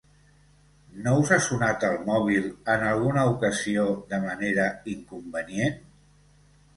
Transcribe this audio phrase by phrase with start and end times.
[1.07, 3.83] No us ha sonat el mòbil en alguna ocasió
[4.15, 5.77] de manera inconvenient?